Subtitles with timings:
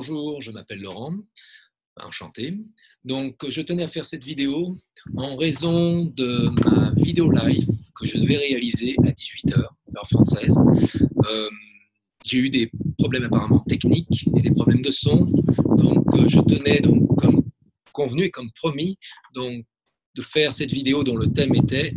[0.00, 1.12] Bonjour, je m'appelle Laurent,
[1.96, 2.56] enchanté.
[3.02, 4.78] Donc, je tenais à faire cette vidéo
[5.16, 10.54] en raison de ma vidéo live que je devais réaliser à 18h, heure française.
[11.28, 11.48] Euh,
[12.24, 15.24] j'ai eu des problèmes apparemment techniques et des problèmes de son.
[15.76, 17.42] Donc, euh, je tenais donc comme
[17.92, 18.98] convenu et comme promis
[19.34, 19.64] donc
[20.14, 21.92] de faire cette vidéo dont le thème était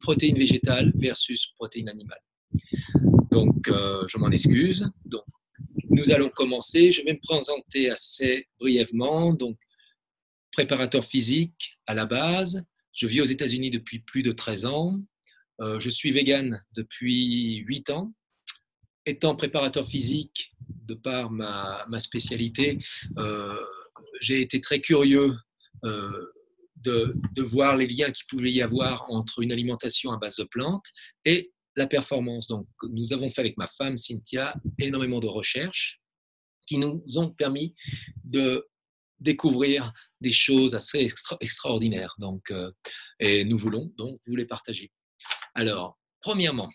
[0.00, 2.20] protéines végétales versus protéines animales.
[3.30, 4.86] Donc, euh, je m'en excuse.
[5.06, 5.24] Donc,
[5.90, 6.90] nous allons commencer.
[6.90, 9.32] Je vais me présenter assez brièvement.
[9.32, 9.58] Donc,
[10.52, 12.64] préparateur physique à la base.
[12.92, 15.00] Je vis aux États-Unis depuis plus de 13 ans.
[15.60, 18.12] Euh, je suis vegan depuis 8 ans.
[19.06, 22.78] Étant préparateur physique, de par ma, spécialité,
[23.18, 23.56] euh,
[24.20, 25.34] j'ai été très curieux
[25.84, 26.32] euh,
[26.76, 30.86] de, voir les liens qu'il pouvait y avoir entre une alimentation à base de plantes
[31.24, 32.48] et la performance.
[32.48, 36.00] Donc, nous avons fait avec ma femme Cynthia énormément de recherches
[36.66, 37.74] qui nous ont permis
[38.24, 38.66] de
[39.20, 41.06] découvrir des choses assez
[41.40, 42.14] extraordinaires.
[42.18, 42.70] Donc, euh,
[43.20, 44.90] et nous voulons donc vous les partager.
[45.54, 46.68] Alors, premièrement,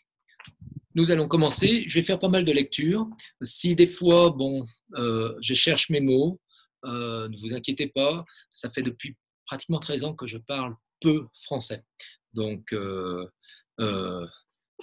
[0.96, 1.84] nous allons commencer.
[1.88, 3.08] Je vais faire pas mal de lectures.
[3.42, 6.40] Si des fois, bon, euh, je cherche mes mots,
[6.86, 8.26] euh, ne vous inquiétez pas.
[8.52, 11.84] Ça fait depuis pratiquement 13 ans que je parle peu français.
[12.34, 12.74] Donc,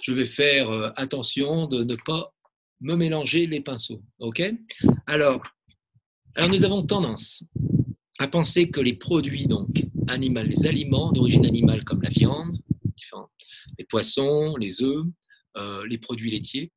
[0.01, 2.33] je vais faire euh, attention de ne pas
[2.81, 4.01] me mélanger les pinceaux.
[4.19, 4.41] OK?
[5.07, 5.41] Alors,
[6.35, 7.43] alors, nous avons tendance
[8.19, 12.57] à penser que les produits donc animaux, les aliments d'origine animale comme la viande,
[13.77, 15.05] les poissons, les œufs,
[15.57, 16.71] euh, les produits laitiers,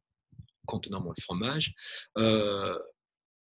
[0.66, 1.74] contenant le fromage,
[2.18, 2.78] euh,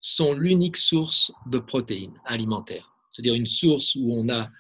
[0.00, 2.92] sont l'unique source de protéines alimentaires.
[3.10, 4.50] C'est-à-dire une source où on a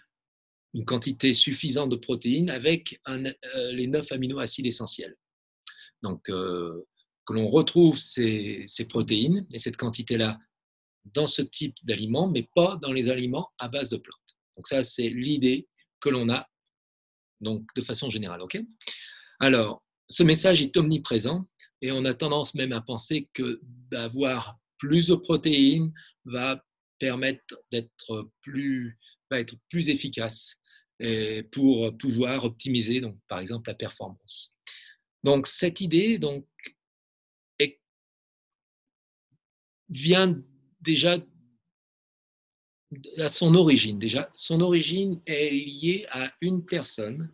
[0.76, 3.32] une quantité suffisante de protéines avec euh,
[3.72, 5.16] les neuf aminoacides essentiels.
[6.02, 6.86] Donc, euh,
[7.26, 10.38] que l'on retrouve ces, protéines et cette quantité-là
[11.14, 14.36] dans ce type d'aliments, mais pas dans les aliments à base de plantes.
[14.56, 15.66] Donc ça, c'est l'idée
[15.98, 16.46] que l'on a
[17.40, 18.42] donc de façon générale.
[19.40, 21.48] Alors, ce message est omniprésent
[21.80, 25.92] et on a tendance même à penser que d'avoir plus de protéines
[26.26, 26.62] va
[26.98, 28.98] permettre d'être plus,
[29.30, 30.58] va être plus efficace
[31.52, 34.52] pour pouvoir optimiser, donc, par exemple, la performance.
[35.22, 36.46] Donc, cette idée donc,
[39.88, 40.40] vient
[40.80, 41.18] déjà
[43.18, 43.98] à son origine.
[43.98, 47.30] Déjà, son origine est liée à une personne,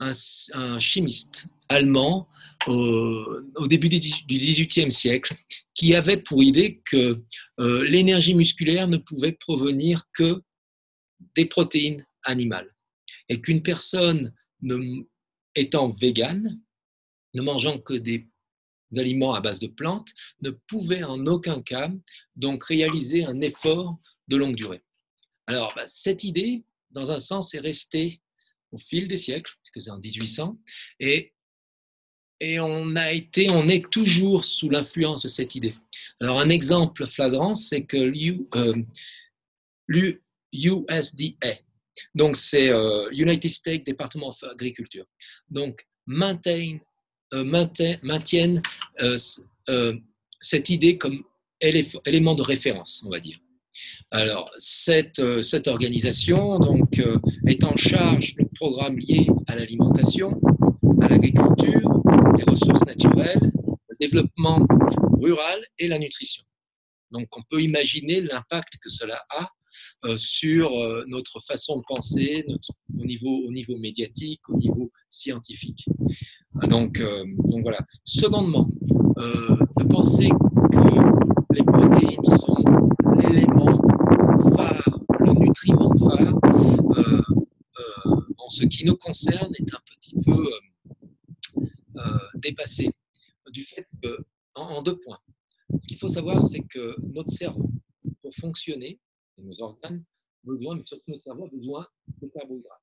[0.00, 0.12] un,
[0.78, 2.28] chimiste allemand
[2.66, 5.34] au, début du XVIIIe siècle,
[5.74, 7.22] qui avait pour idée que
[7.60, 10.42] euh, l'énergie musculaire ne pouvait provenir que
[11.34, 12.73] des protéines animales
[13.28, 14.34] et qu'une personne
[15.54, 16.60] étant végane,
[17.34, 18.28] ne mangeant que des
[18.96, 21.90] aliments à base de plantes, ne pouvait en aucun cas
[22.36, 23.98] donc réaliser un effort
[24.28, 24.82] de longue durée.
[25.46, 28.20] Alors, bah, cette idée, dans un sens, est restée
[28.72, 30.58] au fil des siècles, puisque c'est en 1800,
[31.00, 31.34] et,
[32.40, 35.74] et on a été, on est toujours sous l'influence de cette idée.
[36.20, 37.96] Alors, un exemple flagrant, c'est que
[39.88, 41.58] l'USDA,
[42.14, 45.04] donc, c'est euh, United States Department of Agriculture.
[45.48, 46.80] Donc, euh,
[48.02, 48.62] maintiennent
[49.00, 49.96] euh,
[50.40, 51.22] cette idée comme
[51.60, 53.38] élément de référence, on va dire.
[54.10, 55.18] Alors, cette,
[55.66, 57.02] organisation donc,
[57.46, 60.40] est en charge de programmes liés à l'alimentation,
[61.00, 62.02] à l'agriculture,
[62.36, 63.40] les ressources naturelles,
[63.88, 64.66] le développement
[65.20, 66.44] rural et la nutrition.
[67.10, 69.48] Donc, on peut imaginer l'impact que cela a
[70.16, 72.44] sur euh, notre façon de penser
[72.98, 75.86] au, niveau, au niveau médiatique, au niveau scientifique.
[76.68, 77.78] Donc, euh, donc voilà.
[78.04, 78.68] Secondement,
[79.16, 80.28] de penser
[80.72, 82.64] que les protéines sont
[83.16, 83.80] l'élément
[84.56, 86.38] phare, le nutriment phare,
[88.38, 90.48] en ce qui nous concerne, est un petit peu
[92.34, 92.90] dépassé
[93.50, 94.18] du fait que,
[94.54, 95.20] en deux points.
[95.82, 97.70] Ce qu'il faut savoir, c'est que notre cerveau,
[98.22, 99.00] pour fonctionner,
[99.44, 100.04] nos organes
[100.42, 101.86] besoin, mais surtout notre cerveau besoin
[102.20, 102.80] de carbohydrates.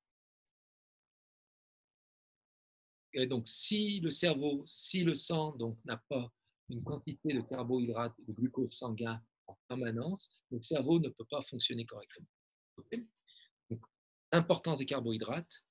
[3.13, 6.31] Et donc, si le cerveau, si le sang n'a pas
[6.69, 11.41] une quantité de carbohydrates et de glucose sanguin en permanence, le cerveau ne peut pas
[11.41, 12.27] fonctionner correctement.
[14.31, 15.65] importance des carbohydrates,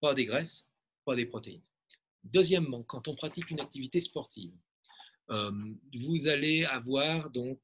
[0.00, 0.68] pas des graisses,
[1.04, 1.64] pas des protéines.
[2.22, 4.54] Deuxièmement, quand on pratique une activité sportive,
[5.28, 7.58] vous allez avoir donc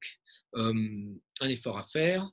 [0.55, 0.73] euh,
[1.41, 2.29] un effort à faire.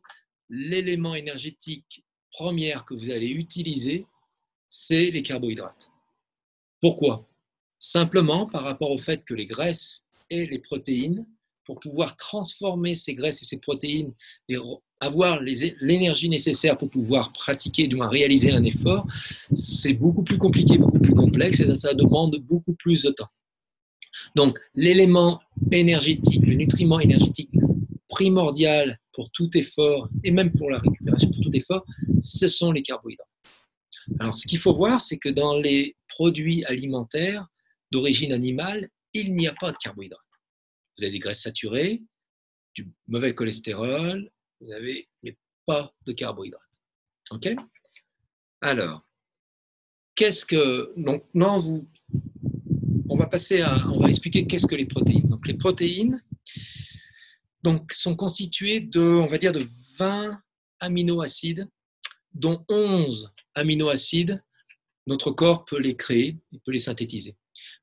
[0.49, 4.07] L'élément énergétique premier que vous allez utiliser,
[4.69, 5.91] c'est les carbohydrates.
[6.81, 7.29] Pourquoi?
[7.79, 11.27] Simplement par rapport au fait que les graisses et les protéines,
[11.65, 14.13] pour pouvoir transformer ces graisses et ces protéines
[14.49, 14.57] et
[14.99, 19.07] avoir l'énergie nécessaire pour pouvoir pratiquer, du moins réaliser un effort,
[19.55, 23.29] c'est beaucoup plus compliqué, beaucoup plus complexe et ça demande beaucoup plus de temps.
[24.37, 25.41] Donc, l'élément
[25.71, 27.51] énergétique, le nutriment énergétique
[28.09, 31.85] primordial pour tout effort et même pour la récupération, pour tout effort,
[32.21, 33.29] ce sont les carbohydrates.
[34.19, 37.47] Alors, ce qu'il faut voir, c'est que dans les produits alimentaires
[37.91, 40.21] d'origine animale, il n'y a pas de carbohydrates.
[40.97, 42.03] Vous avez des graisses saturées,
[42.75, 44.31] du mauvais cholestérol,
[44.61, 45.37] vous avez mais
[45.67, 46.81] pas de carbohydrates.
[47.31, 47.49] OK?
[48.61, 49.07] Alors,
[50.15, 50.91] qu'est-ce que.
[50.97, 51.89] Donc, non, vous.
[53.11, 53.63] On va passer.
[53.63, 55.29] On va expliquer qu'est-ce que les protéines.
[55.29, 56.23] Donc, les protéines
[57.93, 59.63] sont constituées de, on va dire, de
[59.99, 60.41] 20
[60.79, 61.69] aminoacides,
[62.33, 64.43] dont 11 aminoacides,
[65.07, 67.37] notre corps peut les créer, il peut les synthétiser.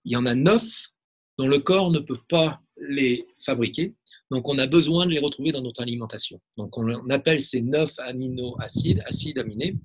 [0.06, 0.63] Il y en a 9
[1.38, 3.94] dont le corps ne peut pas les fabriquer,
[4.31, 6.41] donc on a besoin de les retrouver dans notre alimentation.
[6.57, 9.75] On appelle ces 9 aminoacides, acides aminés,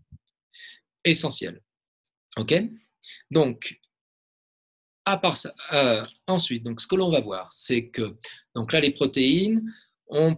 [1.04, 1.60] essentiels.
[2.38, 2.54] OK?
[3.30, 3.80] Donc,
[5.72, 8.16] euh, ensuite, donc ce que l'on va voir, c'est que
[8.54, 9.62] donc là, les protéines,
[10.08, 10.36] on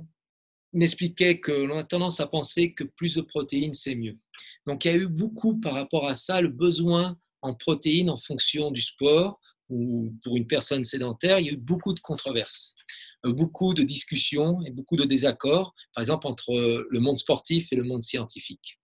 [0.81, 4.19] expliquait que l'on a tendance à penser que plus de protéines, c'est mieux.
[4.67, 8.17] Donc il y a eu beaucoup par rapport à ça, le besoin en protéines en
[8.17, 9.39] fonction du sport
[9.69, 12.75] ou pour une personne sédentaire, il y a eu beaucoup de controverses,
[13.25, 17.77] euh, beaucoup de discussions et beaucoup de désaccords, par exemple entre le monde sportif et
[17.77, 18.79] le monde scientifique.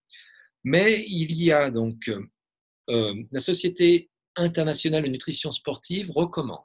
[0.65, 2.11] Mais il y a donc
[2.91, 6.65] euh, la Société internationale de nutrition sportive recommande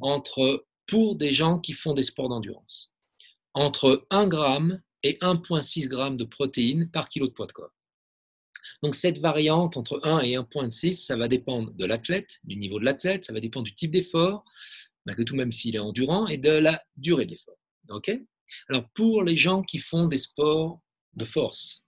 [0.00, 2.92] entre pour des gens qui font des sports d'endurance
[3.54, 7.72] entre 1 g et 1,6 g de protéines par kilo de poids de corps.
[8.82, 12.84] Donc cette variante entre 1 et 1,6, ça va dépendre de l'athlète, du niveau de
[12.84, 14.44] l'athlète, ça va dépendre du type d'effort,
[15.06, 17.58] malgré tout même s'il est endurant, et de la durée de l'effort.
[18.68, 20.80] Alors pour les gens qui font des sports
[21.14, 21.82] de force,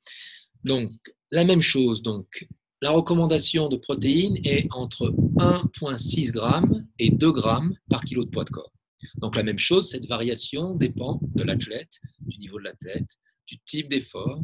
[0.64, 0.92] donc
[1.30, 2.48] la même chose, donc
[2.80, 7.42] la recommandation de protéines est entre 1,6 g et 2 g
[7.90, 8.72] par kilo de poids de corps.
[9.16, 13.88] Donc la même chose, cette variation dépend de l'athlète, du niveau de l'athlète, du type
[13.88, 14.42] d'effort,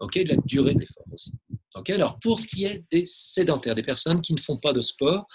[0.00, 1.32] de la durée de l'effort aussi.
[1.88, 5.26] Alors pour ce qui est des sédentaires, des personnes qui ne font pas de sport,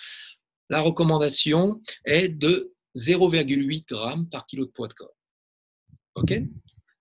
[0.70, 5.16] la recommandation est de 0,8 g par kilo de poids de corps.
[6.16, 6.34] OK?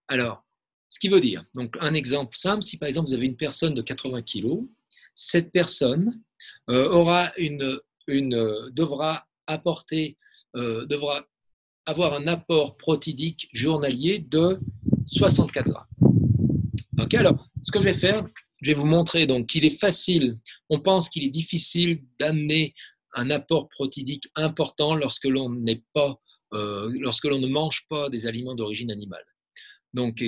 [0.08, 0.44] Alors,
[0.90, 3.74] ce qui veut dire, donc un exemple simple, si par exemple vous avez une personne
[3.74, 4.66] de 80 kg,
[5.14, 6.12] cette personne
[6.70, 7.78] euh, aura une,
[8.08, 10.18] une, devra apporter,
[10.56, 11.26] euh, devra
[11.86, 14.58] avoir un apport protidique journalier de
[15.06, 15.86] 64 grammes.
[16.98, 18.26] Ok, alors, ce que je vais faire,
[18.62, 20.38] je vais vous montrer donc qu'il est facile.
[20.70, 22.74] On pense qu'il est difficile d'amener
[23.12, 26.18] un apport protidique important lorsque l'on n'est pas,
[26.54, 29.24] euh, lorsque l'on ne mange pas des aliments d'origine animale.
[29.92, 30.24] Donc,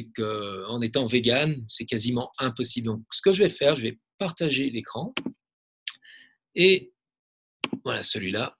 [0.68, 2.86] en étant vegan, c'est quasiment impossible.
[2.86, 5.14] Donc, ce que je vais faire, je vais partager l'écran.
[6.54, 6.92] Et
[7.84, 8.56] voilà, celui-là,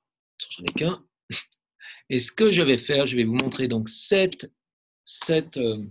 [0.50, 1.05] j'en ai qu'un.
[2.11, 3.88] Et ce que je vais faire, je vais vous montrer donc
[5.56, 5.85] euh,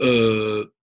[0.00, 0.74] euh,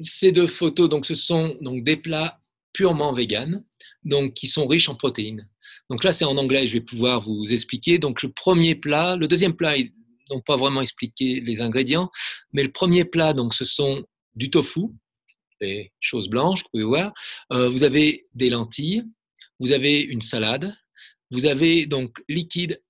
[0.00, 0.88] ces deux photos.
[0.88, 2.40] Donc, ce sont donc des plats
[2.76, 3.64] purement vegan,
[4.04, 5.48] donc qui sont riches en protéines.
[5.88, 7.98] Donc là, c'est en anglais, je vais pouvoir vous expliquer.
[7.98, 9.92] Donc le premier plat, le deuxième plat, ils
[10.30, 12.10] n'ont pas vraiment expliqué les ingrédients,
[12.52, 14.88] mais le premier plat, donc ce sont du tofu,
[15.60, 17.12] les choses blanches, vous pouvez voir.
[17.52, 19.04] Euh, vous avez des lentilles,
[19.58, 20.74] vous avez une salade,
[21.30, 22.82] vous avez donc liquide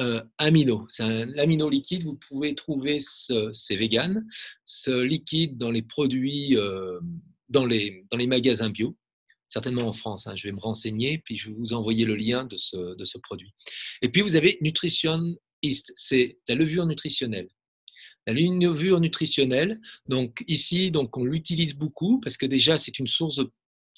[0.00, 0.86] euh, amino.
[0.88, 2.04] C'est un amino liquide.
[2.04, 4.24] Vous pouvez trouver ce, c'est vegan,
[4.64, 7.00] ce liquide dans les produits, euh,
[7.48, 8.96] dans, les, dans les magasins bio,
[9.48, 10.26] certainement en France.
[10.26, 10.36] Hein.
[10.36, 13.18] Je vais me renseigner, puis je vais vous envoyer le lien de ce, de ce
[13.18, 13.52] produit.
[14.02, 17.48] Et puis vous avez Nutrition East, c'est la levure nutritionnelle.
[18.28, 23.40] La levure nutritionnelle, donc ici, donc on l'utilise beaucoup parce que déjà c'est une source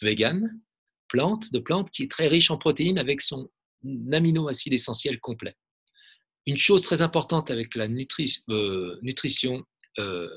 [0.00, 0.56] vegan,
[1.08, 3.50] plante, de plante qui est très riche en protéines avec son
[4.12, 5.56] amino-acide essentiel complet.
[6.46, 9.64] Une chose très importante avec la euh, nutrition,
[9.98, 10.28] euh,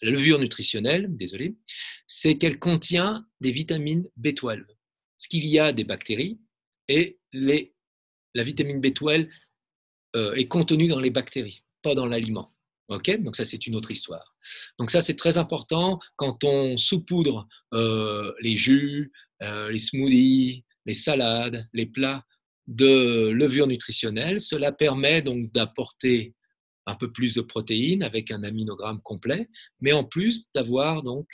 [0.00, 1.54] la levure nutritionnelle, désolé,
[2.06, 4.64] c'est qu'elle contient des vitamines B12.
[4.64, 6.40] Parce qu'il y a des bactéries
[6.88, 9.28] et la vitamine B12
[10.16, 12.53] euh, est contenue dans les bactéries, pas dans l'aliment.
[12.88, 14.36] Ok, donc ça c'est une autre histoire.
[14.78, 21.86] Donc ça c'est très important quand on saupoudre les jus, les smoothies, les salades, les
[21.86, 22.24] plats
[22.66, 24.40] de levure nutritionnelle.
[24.40, 26.34] Cela permet donc d'apporter
[26.86, 29.48] un peu plus de protéines avec un aminogramme complet,
[29.80, 31.26] mais en plus d'avoir donc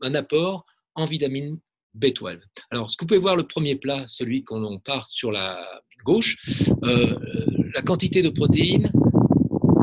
[0.00, 1.58] un apport en vitamine
[1.96, 2.40] B12.
[2.70, 5.64] Alors, ce que vous pouvez voir, le premier plat, celui qu'on part sur la
[6.04, 6.36] gauche,
[6.84, 7.16] euh,
[7.72, 8.90] la quantité de protéines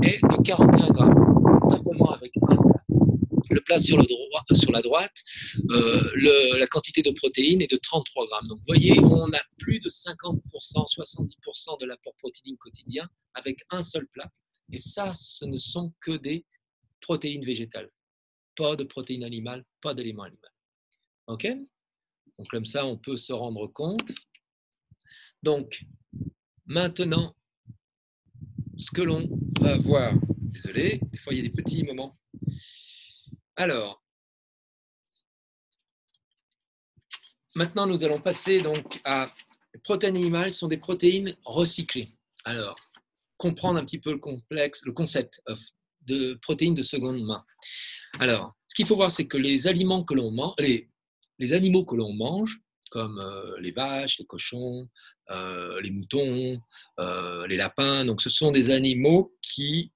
[0.03, 2.57] est de 41 grammes, simplement avec un.
[3.49, 5.11] Le plat sur, le droit, sur la droite,
[5.71, 8.45] euh, la quantité de protéines est de 33 grammes.
[8.47, 13.83] Donc vous voyez, on a plus de 50%, 70% de l'apport protéinique quotidien avec un
[13.83, 14.29] seul plat.
[14.71, 16.45] Et ça, ce ne sont que des
[17.01, 17.89] protéines végétales.
[18.55, 20.41] Pas de protéines animales, pas d'éléments animaux.
[21.27, 21.45] OK?
[22.37, 24.11] Donc comme ça, on peut se rendre compte.
[25.43, 25.83] Donc,
[26.65, 27.35] maintenant,
[28.81, 32.17] ce que l'on va voir, désolé, des fois il y a des petits moments.
[33.55, 34.03] Alors,
[37.55, 39.31] maintenant nous allons passer donc à
[39.73, 42.13] les protéines animales sont des protéines recyclées.
[42.43, 42.75] Alors,
[43.37, 45.41] comprendre un petit peu le complexe, le concept
[46.01, 47.45] de protéines de seconde main.
[48.19, 50.89] Alors, ce qu'il faut voir, c'est que les aliments que l'on mange, les,
[51.39, 52.59] les, animaux que l'on mange,
[52.91, 53.19] comme
[53.59, 54.87] les vaches, les cochons,
[55.29, 56.61] les moutons,
[57.47, 59.91] les lapins, donc ce sont des animaux qui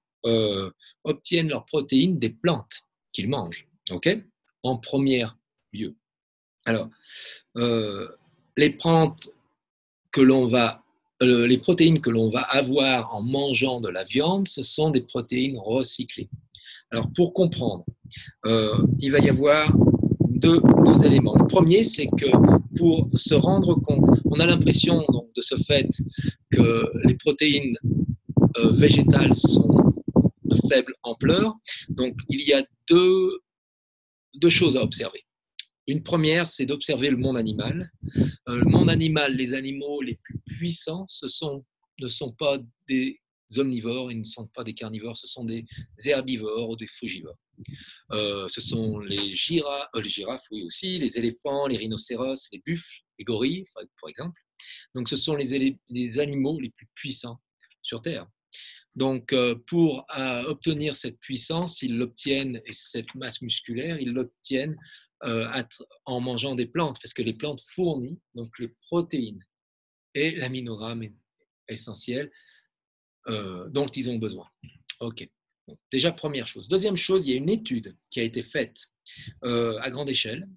[1.04, 2.80] obtiennent leurs protéines des plantes
[3.12, 3.68] qu'ils mangent,
[4.62, 5.26] En premier
[5.72, 5.94] lieu.
[6.64, 6.88] Alors,
[8.56, 8.70] les
[11.58, 16.28] protéines que l'on va avoir en mangeant de la viande, ce sont des protéines recyclées.
[16.90, 17.84] Alors, pour comprendre,
[18.44, 19.72] il va y avoir
[20.28, 20.62] deux,
[21.04, 21.36] éléments.
[21.36, 22.26] Le premier, c'est que
[22.76, 25.04] pour se rendre compte, on a l'impression
[25.34, 25.88] de ce fait
[26.50, 27.76] que les protéines
[28.58, 29.94] euh, végétales sont
[30.44, 31.54] de faible ampleur.
[31.88, 33.40] Donc, il y a deux,
[34.34, 35.24] deux choses à observer.
[35.86, 37.90] Une première, c'est d'observer le monde animal.
[38.48, 41.26] Euh, le monde animal, les animaux les plus puissants, ce
[42.00, 43.20] ne sont pas des
[43.56, 45.64] omnivores, ils ne sont pas des carnivores, ce sont des
[46.04, 47.38] herbivores ou des frugivores.
[48.12, 52.62] Euh, ce sont les, girafes, euh, les girafes, oui aussi, les éléphants, les rhinocéros, les
[52.64, 54.40] buffles, les gorilles, par exemple.
[54.94, 57.40] Donc ce sont les, animaux les plus puissants
[57.82, 58.26] sur Terre.
[58.94, 59.34] Donc,
[59.66, 60.06] pour
[60.46, 64.74] obtenir cette puissance, ils l'obtiennent, et cette masse musculaire, ils l'obtiennent
[65.20, 69.44] en mangeant des plantes, parce que les plantes fournissent donc les protéines
[70.14, 71.06] et l'aminogramme
[71.68, 72.30] essentiel
[73.28, 74.48] euh, dont ils ont besoin.
[75.00, 75.28] Ok.
[75.90, 76.68] Déjà, première chose.
[76.68, 78.86] Deuxième chose, il y a une étude qui a été faite
[79.44, 80.48] euh, à grande échelle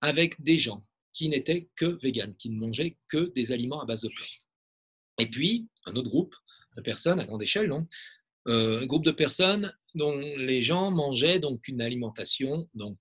[0.00, 4.02] avec des gens qui n'étaient que véganes, qui ne mangeaient que des aliments à base
[4.02, 4.46] de plantes.
[5.18, 6.34] Et puis, un autre groupe
[6.76, 7.72] de personnes à grande échelle,
[8.46, 12.98] euh, un groupe de personnes dont les gens mangeaient donc une alimentation donc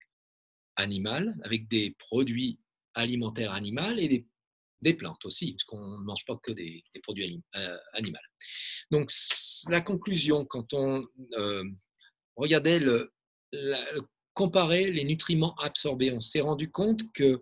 [0.76, 2.60] animale avec des produits
[2.96, 4.26] alimentaires animaux et des
[4.82, 8.18] des plantes aussi, parce qu'on ne mange pas que des, produits euh, animaux.
[8.92, 9.10] Donc,
[9.70, 11.64] la conclusion, quand on euh,
[12.36, 13.12] regardait le,
[14.34, 17.42] comparer les nutriments absorbés, on s'est rendu compte que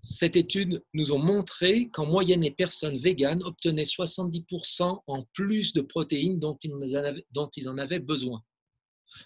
[0.00, 5.80] cette étude nous a montré qu'en moyenne, les personnes véganes obtenaient 70% en plus de
[5.80, 8.42] protéines dont ils, en avaient, besoin.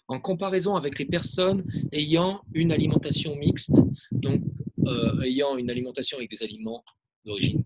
[0.08, 4.42] En comparaison avec les personnes ayant une alimentation mixte, donc
[4.86, 6.82] euh, ayant une alimentation avec des aliments
[7.24, 7.64] d'origine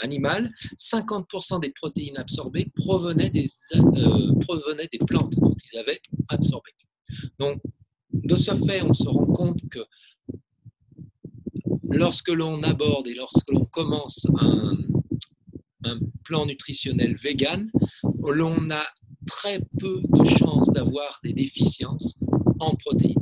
[0.00, 6.70] animale, 50% des protéines absorbées provenaient des, euh, provenaient des plantes dont ils avaient absorbé.
[7.38, 7.60] Donc,
[8.12, 9.80] de ce fait, on se rend compte que
[11.90, 14.72] lorsque l'on aborde et lorsque l'on commence un,
[16.24, 17.70] plan nutritionnel vegan,
[18.24, 18.82] l'on a
[19.26, 22.16] très peu de chances d'avoir des déficiences
[22.60, 23.14] en protéines.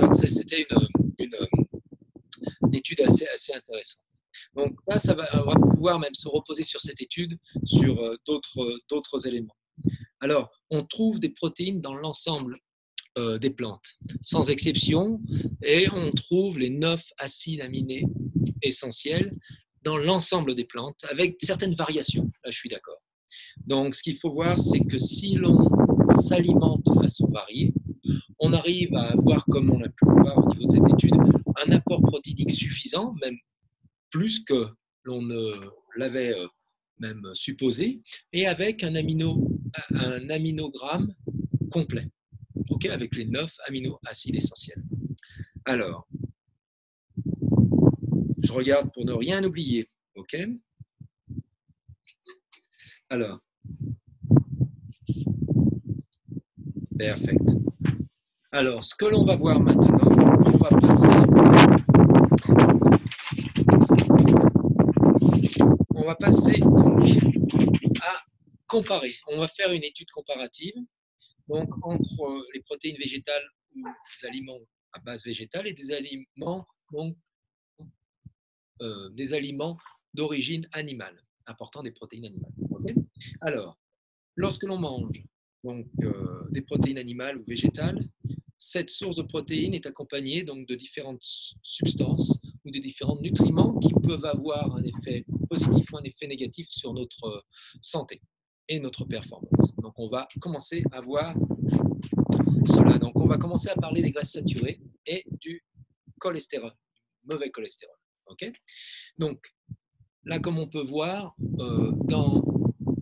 [0.00, 0.66] Donc, c'était
[1.20, 1.30] une,
[2.72, 4.05] étude assez intéressante.
[4.56, 8.16] Donc là, ça va, on va pouvoir même se reposer sur cette étude, sur euh,
[8.26, 9.56] d'autres éléments.
[10.20, 12.58] Alors, on trouve des protéines dans l'ensemble
[13.18, 15.20] euh, des plantes, sans exception,
[15.62, 18.04] et on trouve les neuf acides aminés
[18.62, 19.30] essentiels
[19.82, 22.30] dans l'ensemble des plantes, avec certaines variations.
[22.44, 23.00] Là, je suis d'accord.
[23.66, 25.68] Donc, ce qu'il faut voir, c'est que si l'on
[26.22, 27.72] s'alimente de façon variée,
[28.38, 31.16] on arrive à avoir, comme on a pu voir au niveau de cette étude,
[31.66, 33.36] un apport protéinique suffisant, même
[34.16, 34.68] plus que
[35.04, 35.52] l'on ne
[35.94, 36.46] l'avait euh,
[37.00, 38.00] même supposé,
[38.32, 41.12] et avec un, amino, un aminogramme
[41.70, 42.08] complet,
[42.70, 44.82] ok, avec les neuf aminoacides essentiels.
[45.66, 46.08] Alors,
[48.42, 50.34] je regarde pour ne rien oublier, ok
[53.10, 53.38] Alors,
[56.96, 57.50] perfect.
[58.50, 61.10] Alors, ce que l'on va voir maintenant, on va passer,
[66.06, 67.04] on va passer donc
[68.00, 68.22] à
[68.68, 69.12] comparer.
[69.32, 70.74] On va faire une étude comparative
[71.48, 73.42] donc entre les protéines végétales
[73.74, 74.60] ou des aliments
[74.92, 77.16] à base végétale et des aliments donc
[78.82, 79.78] euh, des aliments
[80.14, 82.52] d'origine animale, apportant des protéines animales.
[83.40, 83.76] Alors,
[84.36, 85.24] lorsque l'on mange
[85.64, 88.08] donc, euh, des protéines animales ou végétales,
[88.58, 91.24] cette source de protéines est accompagnée donc, de différentes
[91.62, 96.68] substances ou de différents nutriments qui peuvent avoir un effet positif ou un effet négatif
[96.68, 97.44] sur notre
[97.80, 98.20] santé
[98.68, 99.74] et notre performance.
[99.78, 101.34] Donc on va commencer à voir
[102.66, 102.98] cela.
[102.98, 105.62] Donc on va commencer à parler des graisses saturées et du
[106.18, 106.72] cholestérol,
[107.24, 107.96] mauvais cholestérol.
[109.18, 109.54] Donc
[110.24, 112.44] là, comme on peut voir, euh, dans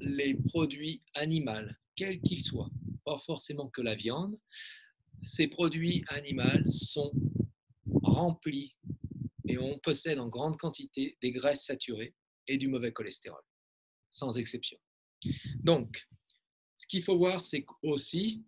[0.00, 2.70] les produits animaux, quels qu'ils soient,
[3.04, 4.38] pas forcément que la viande,
[5.20, 7.12] ces produits animaux sont
[8.02, 8.76] remplis
[9.48, 12.14] et on possède en grande quantité des graisses saturées
[12.48, 13.42] et du mauvais cholestérol,
[14.10, 14.78] sans exception.
[15.62, 16.06] Donc,
[16.76, 18.44] ce qu'il faut voir, c'est qu'aussi,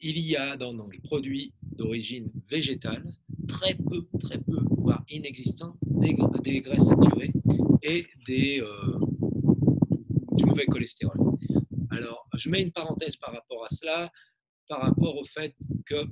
[0.00, 3.04] il y a dans, les produits d'origine végétale
[3.48, 6.14] très peu, très peu, voire inexistant, des,
[6.62, 7.32] graisses saturées
[7.82, 8.06] et
[8.60, 8.98] euh,
[10.32, 11.18] du mauvais cholestérol.
[11.90, 14.10] Alors, je mets une parenthèse par rapport à cela,
[14.68, 15.54] par rapport au fait
[15.84, 16.06] que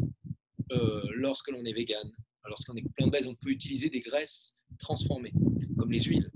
[0.73, 2.11] euh, lorsque l'on est vegan,
[2.45, 5.33] lorsqu'on est plant-based, on peut utiliser des graisses transformées,
[5.78, 6.30] comme les huiles.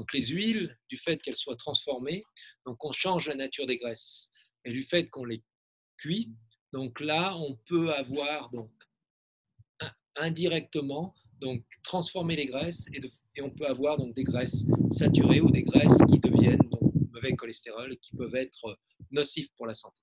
[0.00, 2.24] Donc les huiles, du fait qu'elles soient transformées,
[2.64, 4.30] donc on change la nature des graisses.
[4.64, 5.44] Et du fait qu'on les
[5.98, 6.32] cuit,
[6.72, 8.72] donc là, on peut avoir donc
[10.16, 15.64] indirectement donc transformer les graisses et, on peut avoir donc des graisses saturées ou des
[15.64, 16.70] graisses qui deviennent
[17.12, 18.78] mauvais cholestérol et qui peuvent être
[19.10, 19.98] nocifs pour la santé.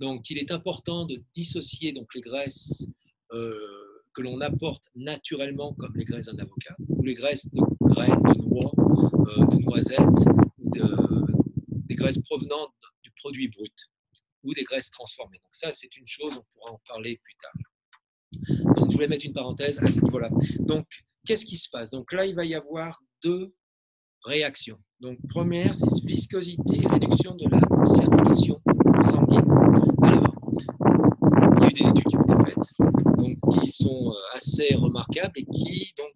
[0.00, 2.88] Donc il est important de dissocier donc les graisses
[3.30, 3.85] euh,
[4.16, 8.48] que l'on apporte naturellement, comme les graisses d'un avocat, ou les graisses de graines, de
[8.48, 10.00] noix, euh, de noisettes,
[11.68, 13.74] des graisses provenant du produit brut,
[14.42, 15.38] ou des graisses transformées.
[15.38, 18.74] Donc ça, c'est une chose, on pourra en parler plus tard.
[18.74, 20.30] Donc je voulais mettre une parenthèse à ce niveau-là.
[20.60, 20.86] Donc,
[21.26, 21.90] qu'est-ce qui se passe?
[21.90, 23.54] Donc là, il va y avoir deux
[24.24, 24.78] réactions.
[25.00, 28.62] Donc, première, c'est viscosité, réduction de la circulation
[29.10, 29.44] sanguine.
[30.02, 30.34] Alors,
[31.58, 35.38] il y a eu des études qui ont été faites qui sont euh, assez remarquables
[35.38, 36.12] et qui donc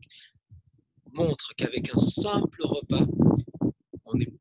[1.13, 3.07] montrent qu'avec un simple repas,
[4.05, 4.33] on n'est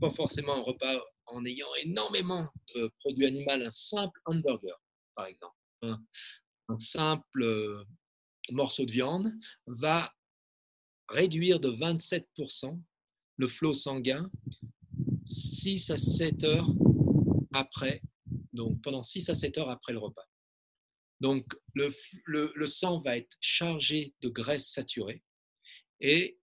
[0.00, 4.80] pas forcément un repas en ayant énormément de produits animaux, un simple hamburger,
[5.14, 5.98] par exemple, un,
[6.78, 7.84] simple euh,
[8.50, 9.32] morceau de viande
[9.66, 10.12] va
[11.08, 12.80] réduire de 27%
[13.36, 14.30] le flot sanguin
[15.24, 16.68] 6 à 7 heures
[17.52, 18.02] après,
[18.52, 20.27] donc pendant 6 à 7 heures après le repas.
[21.20, 25.22] Donc, le, sang va être chargé de graisse saturée
[26.00, 26.38] et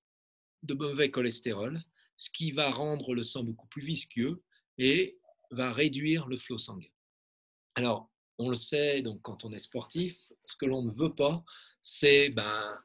[0.63, 1.81] de mauvais cholestérol,
[2.17, 4.43] ce qui va rendre le sang beaucoup plus visqueux
[4.77, 5.17] et
[5.51, 6.89] va réduire le flot sanguin.
[7.75, 11.43] Alors, on le sait, donc quand on est sportif, ce que l'on ne veut pas,
[11.81, 12.77] c'est ben,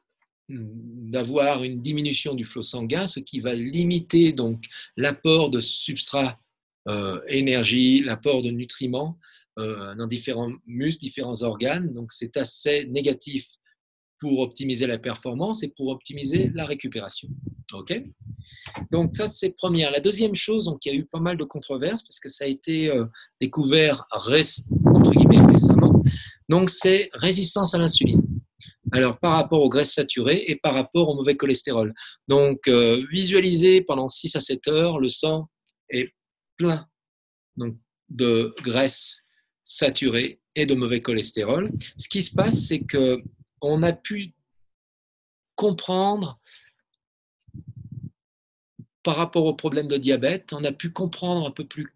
[0.47, 4.33] d'avoir une diminution du flot sanguin, ce qui va limiter
[4.95, 6.39] l'apport de substrat
[6.87, 9.19] euh, énergie, l'apport de nutriments
[9.57, 11.93] dans différents muscles, différents organes.
[11.93, 13.47] Donc c'est assez négatif
[14.19, 17.27] pour optimiser la performance et pour optimiser la récupération.
[17.73, 18.01] OK?
[18.91, 19.91] Donc ça c'est première.
[19.91, 22.45] La deuxième chose, donc il y a eu pas mal de controverses parce que ça
[22.45, 23.05] a été euh,
[23.41, 26.01] découvert entre guillemets récemment.
[26.47, 28.21] Donc c'est résistance à l'insuline.
[28.93, 31.93] Alors, par rapport aux graisses saturées et par rapport au mauvais cholestérol.
[32.27, 35.47] Donc, euh, visualisez pendant 6 à 7 heures, le sang
[35.89, 36.09] est
[36.57, 36.85] plein
[37.55, 37.77] donc,
[38.09, 39.20] de graisses
[39.71, 41.71] saturé et de mauvais cholestérol.
[41.97, 43.23] Ce qui se passe, c'est que
[43.61, 44.33] on a pu
[45.55, 46.39] comprendre
[49.01, 51.95] par rapport au problème de diabète, on a pu comprendre un peu plus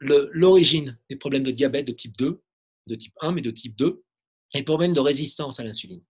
[0.00, 2.40] l'origine des problèmes de diabète de type 2,
[2.86, 4.02] de type 1, mais de type 2,
[4.54, 6.02] et problèmes de résistance à l'insuline.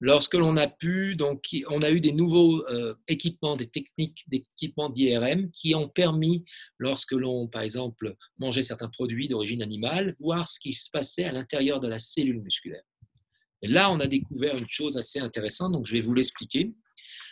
[0.00, 4.90] Lorsque l'on a pu, donc, on a eu des nouveaux euh, équipements, des techniques d'équipement
[4.90, 6.44] d'IRM qui ont permis,
[6.78, 11.32] lorsque l'on, par exemple, mangeait certains produits d'origine animale, voir ce qui se passait à
[11.32, 12.82] l'intérieur de la cellule musculaire.
[13.62, 16.74] Et là, on a découvert une chose assez intéressante, donc je vais vous l'expliquer.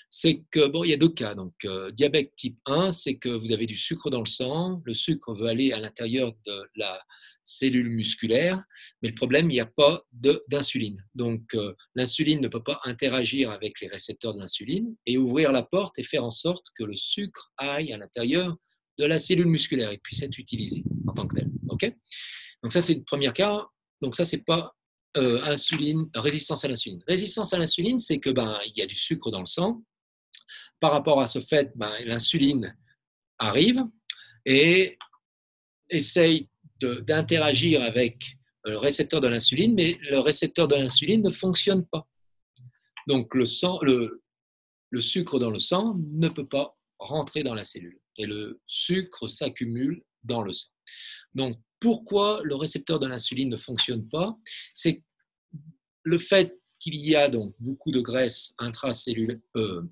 [0.08, 1.34] C'est que, bon, il y a deux cas.
[1.34, 4.80] Donc, euh, diabète type 1, c'est que vous avez du sucre dans le sang.
[4.84, 7.02] Le sucre veut aller à l'intérieur de la
[7.44, 8.64] cellules musculaires,
[9.02, 10.02] mais le problème, il n'y a pas
[10.48, 11.04] d'insuline.
[11.14, 15.62] Donc, euh, l'insuline ne peut pas interagir avec les récepteurs de l'insuline et ouvrir la
[15.62, 18.56] porte et faire en sorte que le sucre aille à l'intérieur
[18.98, 21.50] de la cellule musculaire et puisse être utilisé en tant que tel.
[21.68, 21.92] Ok?
[22.62, 23.66] Donc, ça, c'est le premier cas.
[24.00, 24.74] Donc, ça, c'est pas
[25.16, 27.02] euh, insuline, résistance à l'insuline.
[27.06, 29.84] Résistance à l'insuline, c'est que ben, il y a du sucre dans le sang.
[30.80, 32.76] Par rapport à ce fait, ben, l'insuline
[33.38, 33.82] arrive
[34.46, 34.98] et
[35.90, 36.48] essaye
[37.00, 42.08] d'interagir avec le récepteur de l'insuline, mais le récepteur de l'insuline ne fonctionne pas.
[43.06, 44.20] Donc le, sang, le
[45.00, 50.02] sucre dans le sang ne peut pas rentrer dans la cellule et le sucre s'accumule
[50.22, 50.68] dans le sang.
[51.34, 54.36] Donc, pourquoi le récepteur de l'insuline ne fonctionne pas?
[54.72, 55.02] C'est
[56.02, 59.82] le fait qu'il y a donc beaucoup de graisse intracellulaire, euh,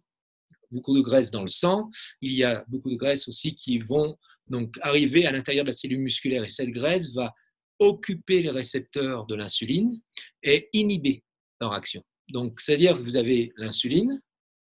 [0.71, 1.91] beaucoup de graisse dans le sang.
[2.21, 4.17] Il y a beaucoup de graisse aussi qui vont
[4.49, 7.33] donc arriver à l'intérieur de la cellule musculaire et cette graisse va
[7.79, 10.01] occuper les récepteurs de l'insuline
[10.43, 11.25] et inhiber
[11.61, 12.03] leur action.
[12.29, 14.21] Donc, c'est-à-dire que vous avez l'insuline,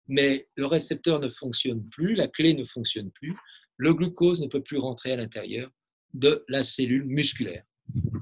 [0.09, 3.35] mais le récepteur ne fonctionne plus, la clé ne fonctionne plus,
[3.77, 5.71] le glucose ne peut plus rentrer à l'intérieur
[6.15, 7.65] de la cellule musculaire.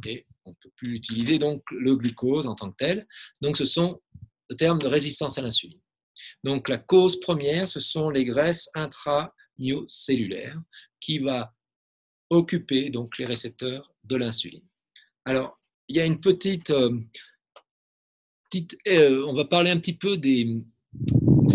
[0.06, 3.06] Et on ne peut plus utiliser donc le glucose en tant que tel.
[3.40, 4.00] Donc, ce sont
[4.50, 5.80] le terme de résistance à l'insuline.
[6.42, 10.60] Donc, la cause première, ce sont les graisses intramyocellulaires
[11.04, 11.54] qui va
[12.30, 14.64] occuper donc les récepteurs de l'insuline.
[15.26, 16.98] Alors, il y a une petite, euh,
[18.88, 20.62] euh, on va parler un petit peu des,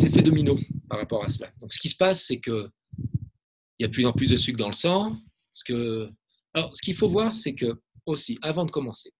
[0.04, 1.52] effets dominos par rapport à cela.
[1.60, 2.70] Donc, ce qui se passe, c'est que
[3.80, 5.18] il y a de plus en plus de sucre dans le sang.
[5.66, 6.10] que,
[6.54, 9.14] alors, ce qu'il faut voir, c'est que aussi, avant de commencer,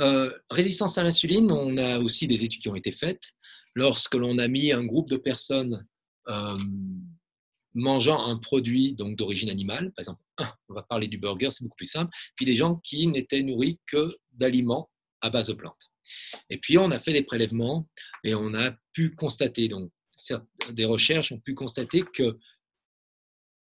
[0.00, 3.32] euh, résistance à l'insuline, on a aussi des études qui ont été faites.
[3.74, 5.86] Lorsque l'on a mis un groupe de personnes
[7.74, 10.22] mangeant un produit donc d'origine animale, par exemple,
[10.68, 13.78] on va parler du burger, c'est beaucoup plus simple, puis des gens qui n'étaient nourris
[13.86, 15.90] que d'aliments à base de plantes.
[16.50, 17.88] Et puis on a fait des prélèvements
[18.24, 19.90] et on a pu constater, donc
[20.70, 22.38] des recherches ont pu constater que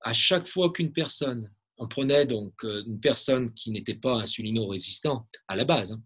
[0.01, 5.27] à chaque fois qu'une personne, on prenait donc euh, une personne qui n'était pas insulino-résistant
[5.47, 6.01] à la base, hein,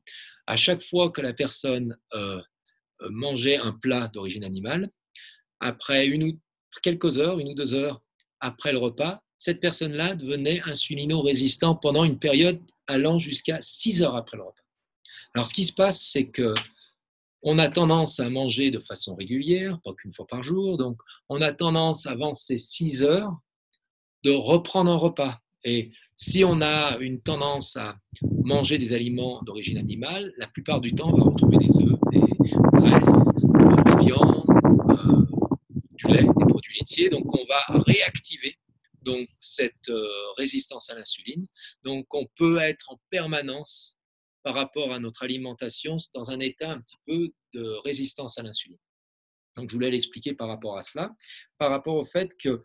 [0.47, 2.41] à chaque fois que la personne euh,
[3.01, 4.89] euh, mangeait un plat d'origine animale,
[5.59, 6.39] après une ou
[6.81, 8.01] quelques heures, une ou deux heures
[8.39, 14.38] après le repas, cette personne-là devenait insulino-résistant pendant une période allant jusqu'à six heures après
[14.38, 14.63] le repas.
[15.36, 16.53] Alors, ce qui se passe, c'est que
[17.43, 21.41] on a tendance à manger de façon régulière, pas qu'une fois par jour, donc on
[21.41, 23.36] a tendance, avant ces six heures,
[24.23, 25.39] de reprendre un repas.
[25.65, 27.97] Et si on a une tendance à
[28.43, 32.21] manger des aliments d'origine animale, la plupart du temps, on va retrouver des œufs, des
[32.79, 34.45] graisses, de la viande,
[34.89, 35.25] euh,
[35.95, 36.62] du lait, des produits
[37.10, 38.58] Donc, on va réactiver
[39.02, 41.46] donc cette euh, résistance à l'insuline.
[41.84, 43.98] Donc, on peut être en permanence
[44.43, 48.80] par rapport à notre alimentation dans un état un petit peu de résistance à l'insuline.
[49.56, 51.15] Donc, je voulais l'expliquer par rapport à cela,
[51.58, 52.63] par rapport au fait que,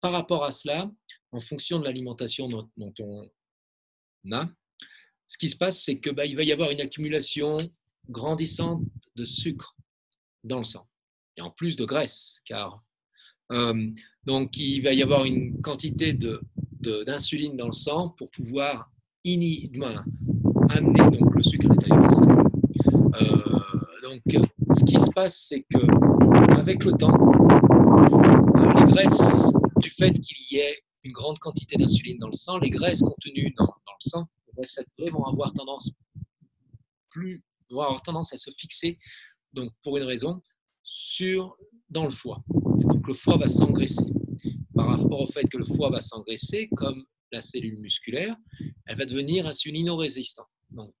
[0.00, 0.90] par rapport à cela,
[1.32, 3.30] en fonction de l'alimentation dont, on
[4.32, 4.48] a,
[5.26, 7.56] ce qui se passe, c'est qu'il bah, va y avoir une accumulation
[8.08, 8.82] grandissante
[9.16, 9.74] de sucre
[10.44, 10.88] dans le sang,
[11.36, 12.84] et en plus de graisse, car
[13.52, 13.90] euh,
[14.24, 18.90] donc il va y avoir une quantité d'insuline de, dans le sang pour pouvoir
[20.68, 22.46] amener donc, le sucre à l'intérieur de la cellule.
[23.22, 23.66] Euh,
[24.02, 24.22] donc,
[24.78, 27.14] ce qui se passe, c'est que avec le temps,
[28.56, 32.58] euh, les graisses, du fait qu'il y ait une grande quantité d'insuline dans le sang,
[32.58, 34.26] les graisses contenues dans, le sang,
[35.12, 35.92] vont avoir tendance
[37.10, 38.98] plus, vont avoir tendance à se fixer,
[39.52, 40.42] donc pour une raison,
[40.82, 41.56] sur
[41.88, 42.42] dans le foie.
[42.48, 44.06] Donc le foie va s'engraisser.
[44.74, 48.36] Par rapport au fait que le foie va s'engraisser, comme la cellule musculaire,
[48.86, 50.46] elle va devenir insulino-résistante.
[50.70, 50.94] Donc,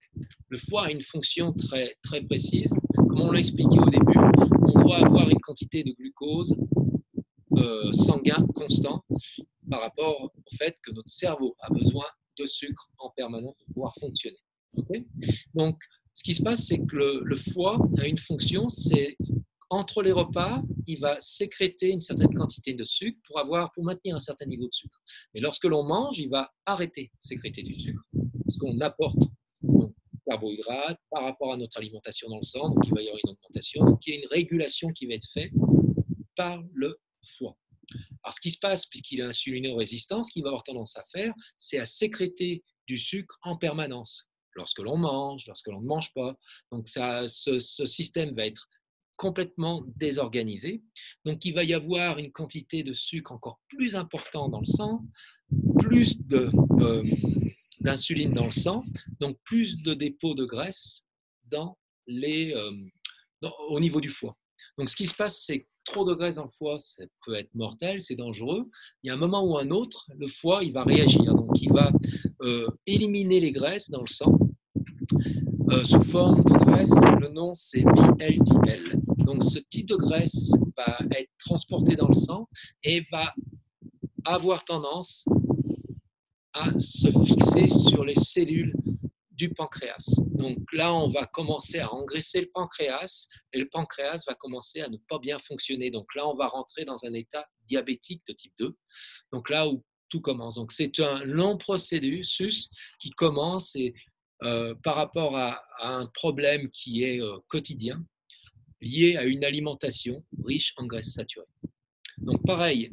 [0.48, 2.72] le foie a une fonction très, très précise.
[3.08, 4.18] Comme on l'a expliqué au début,
[4.62, 6.54] on doit avoir une quantité de glucose
[7.56, 9.04] euh, sanguin constant
[9.68, 12.04] par rapport au fait que notre cerveau a besoin
[12.38, 14.38] de sucre en permanence pour pouvoir fonctionner.
[15.54, 15.78] Donc,
[16.12, 19.16] ce qui se passe, c'est que le, le, foie a une fonction, c'est
[19.70, 24.14] entre les repas, il va sécréter une certaine quantité de sucre pour, avoir, pour maintenir
[24.16, 25.00] un certain niveau de sucre.
[25.34, 28.02] Mais lorsque l'on mange, il va arrêter de sécréter du sucre,
[28.44, 29.18] parce qu'on apporte
[29.62, 29.94] donc,
[30.26, 33.84] carbohydrates par rapport à notre alimentation dans le sang, il va y avoir une augmentation,
[33.84, 35.52] donc il y a une régulation qui va être faite
[36.36, 37.56] par le foie.
[38.22, 41.32] Alors ce qui se passe, puisqu'il est insulino-résistant, ce qu'il va avoir tendance à faire,
[41.58, 46.36] c'est à sécréter du sucre en permanence, lorsque l'on mange, lorsque l'on ne mange pas.
[46.72, 48.68] Donc ça, ce système va être
[49.16, 50.82] complètement désorganisé.
[51.24, 55.04] Donc il va y avoir une quantité de sucre encore plus importante dans le sang,
[55.78, 57.02] plus euh,
[57.80, 58.84] d'insuline dans le sang,
[59.20, 61.04] donc plus de dépôts de graisse
[61.50, 62.70] dans les, euh,
[63.68, 64.36] au niveau du foie.
[64.78, 67.34] Donc ce qui se passe, c'est que trop de graisse dans le foie, ça peut
[67.34, 68.68] être mortel, c'est dangereux.
[69.02, 71.34] Il y a un moment ou un autre, le foie, il va réagir.
[71.34, 71.90] Donc il va
[72.42, 74.38] euh, éliminer les graisses dans le sang
[75.84, 76.94] sous forme de graisse.
[77.20, 79.05] Le nom, c'est VLDL.
[79.16, 82.48] Donc, ce type de graisse va être transporté dans le sang
[82.82, 83.34] et va
[84.24, 85.24] avoir tendance
[86.52, 88.74] à se fixer sur les cellules
[89.30, 90.18] du pancréas.
[90.32, 94.88] Donc là, on va commencer à engraisser le pancréas et le pancréas va commencer à
[94.88, 95.90] ne pas bien fonctionner.
[95.90, 98.74] Donc là, on va rentrer dans un état diabétique de type 2.
[99.32, 100.54] Donc là où tout commence.
[100.54, 103.94] Donc, c'est un long processus qui commence et,
[104.42, 108.04] euh, par rapport à, un problème qui est euh, quotidien,
[108.80, 111.46] lié à une alimentation riche en graisses saturées.
[112.18, 112.90] Donc, pareil,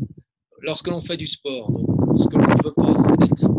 [0.60, 3.50] lorsque l'on fait du sport, donc, ce que l'on ne veut pas, c'est d'être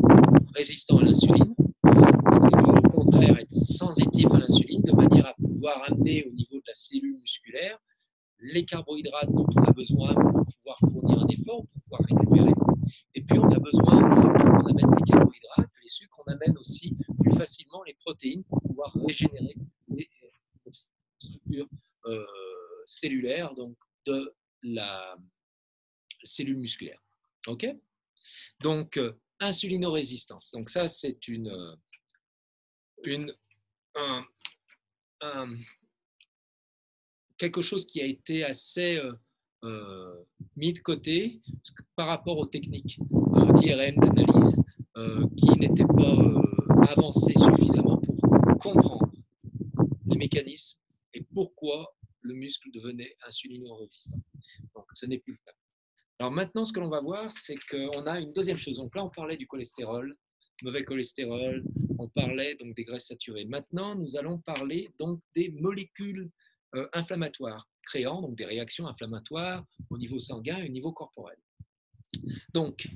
[0.55, 1.55] résistant à l'insuline.
[1.85, 6.57] Il faut au contraire être sensitif à l'insuline de manière à pouvoir amener au niveau
[6.57, 7.79] de la cellule musculaire
[8.41, 12.53] les carbohydrates dont on a besoin pour pouvoir fournir un effort, pour pouvoir récupérer.
[13.15, 17.33] Et puis on a besoin, qu'on amène les carbohydrates, les sucres, on amène aussi plus
[17.33, 19.57] facilement les protéines pour pouvoir régénérer
[19.89, 20.09] les
[21.19, 21.69] structures
[22.07, 22.27] euh,
[22.87, 25.17] cellulaires donc de la
[26.23, 27.01] cellule musculaire.
[27.47, 27.67] OK?
[28.61, 30.51] Donc, euh, insulinorésistance.
[30.53, 31.77] Donc ça, c'est une, euh,
[33.05, 33.35] une,
[33.95, 34.27] un,
[37.39, 39.01] quelque chose qui a été assez
[40.57, 41.41] mis de côté
[41.97, 42.99] par rapport aux techniques
[43.55, 44.57] d'IRM, d'analyse,
[45.39, 49.11] qui n'étaient pas avancées suffisamment pour comprendre
[50.07, 50.84] les mécanismes
[51.15, 54.19] et pourquoi le muscle devenait insulino-résistant.
[54.75, 55.57] Donc, ce n'est plus le cas.
[56.19, 58.79] Alors maintenant, ce que l'on va voir, c'est qu'on a une deuxième chose.
[58.95, 60.17] Là, on parlait du cholestérol,
[60.63, 61.65] mauvais cholestérol,
[61.99, 63.45] on parlait donc des graisses saturées.
[63.45, 66.31] Maintenant, nous allons parler donc des molécules
[66.77, 71.37] euh, inflammatoires, créant donc des réactions inflammatoires au niveau sanguin et au niveau corporel.
[72.53, 72.89] Donc,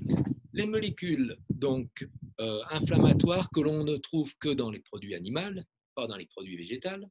[0.53, 2.07] les molécules donc,
[2.39, 5.61] euh, inflammatoires que l'on ne trouve que dans les produits animaux,
[5.95, 7.05] pas dans les produits végétaux,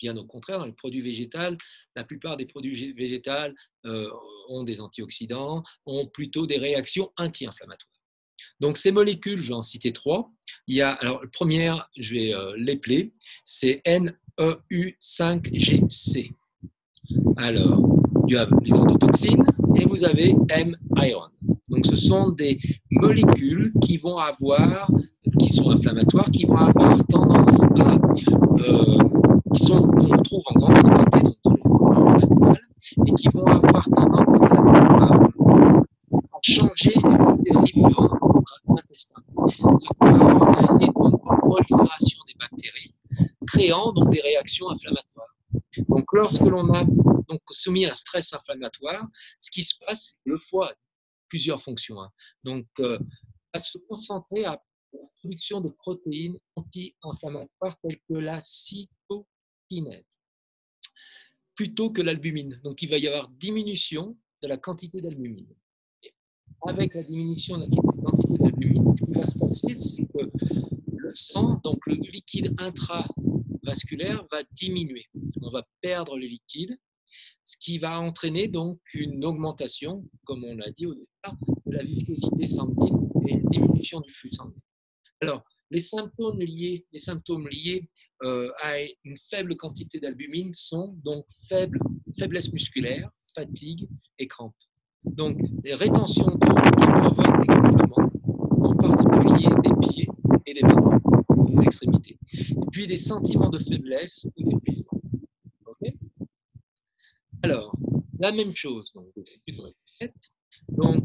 [0.00, 1.56] bien au contraire, dans les produits végétaux,
[1.94, 3.54] la plupart des produits végétaux
[3.86, 4.10] euh,
[4.48, 7.86] ont des antioxydants, ont plutôt des réactions anti-inflammatoires.
[8.58, 10.32] Donc ces molécules, je vais en citer trois.
[10.66, 13.12] Il y a, alors, la première, je vais l'épeler,
[13.44, 16.32] c'est N EU5GC.
[17.36, 17.80] Alors,
[18.28, 19.44] vous avez les endotoxines
[19.76, 21.28] et vous avez M-iron.
[21.68, 22.58] Donc, ce sont des
[22.90, 24.90] molécules qui vont avoir,
[25.38, 27.98] qui sont inflammatoires, qui vont avoir tendance à,
[28.60, 28.98] euh,
[29.54, 32.60] qui sont qu'on trouve en grande quantité dans l'animal
[33.06, 35.20] et qui vont avoir tendance à,
[36.42, 39.22] changer les dans l'intestin.
[39.48, 39.68] Ça
[40.00, 40.92] va entraîner une
[41.38, 42.94] prolifération des bactéries
[43.46, 45.34] créant donc des réactions inflammatoires.
[45.88, 49.06] Donc, lorsque l'on a donc soumis à un stress inflammatoire,
[49.38, 50.74] ce qui se passe, c'est que le foie a
[51.28, 52.00] plusieurs fonctions.
[52.00, 52.10] Hein.
[52.44, 52.98] Donc, euh,
[53.52, 54.52] va se concentrer à
[54.92, 58.40] la production de protéines anti-inflammatoires telles que la
[61.54, 62.60] plutôt que l'albumine.
[62.64, 65.48] Donc, il va y avoir diminution de la quantité d'albumine.
[66.66, 70.30] Avec la diminution de la quantité d'albumine, ce qui va se passer, c'est que
[70.96, 73.06] le sang, donc le liquide intra
[73.62, 75.06] vasculaire va diminuer.
[75.42, 76.78] On va perdre le liquide,
[77.44, 81.82] ce qui va entraîner donc une augmentation, comme on l'a dit au départ, de la
[81.82, 84.60] viscosité sanguine et diminution du flux sanguin.
[85.20, 87.88] Alors, les symptômes liés, les symptômes liés
[88.22, 91.78] euh, à une faible quantité d'albumine sont donc faible,
[92.18, 94.54] faiblesse musculaire, fatigue et crampes.
[95.04, 98.10] Donc, les rétentions d'eau qui provoquent des gonflements,
[98.50, 100.08] en particulier des pieds
[100.46, 101.00] et des mains
[101.62, 102.18] extrémités.
[102.32, 105.00] Et puis des sentiments de faiblesse ou d'épuisement.
[107.42, 107.74] Alors,
[108.18, 109.06] la même chose, donc,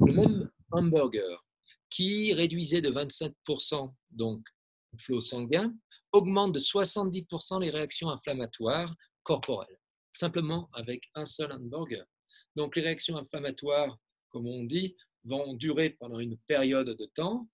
[0.06, 1.46] le même hamburger
[1.90, 4.46] qui réduisait de 27% donc,
[5.00, 5.74] flot sanguin
[6.12, 9.78] augmente de 70% les réactions inflammatoires corporelles,
[10.12, 12.06] simplement avec un seul hamburger.
[12.56, 13.98] Donc, les réactions inflammatoires,
[14.30, 17.48] comme on dit, vont durer pendant une période de temps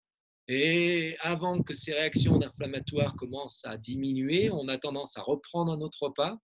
[0.48, 5.80] et avant que ces réactions inflammatoires commencent à diminuer, on a tendance à reprendre un
[5.80, 6.38] autre repas,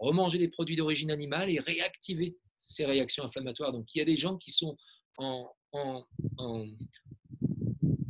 [0.00, 3.72] remanger des produits d'origine animale et réactiver ces réactions inflammatoires.
[3.72, 4.76] Donc il y a des gens qui sont
[5.18, 5.54] en,